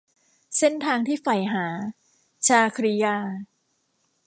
[0.57, 1.65] เส้นทางที่ใฝ่หา-
[2.47, 3.17] ชาครียา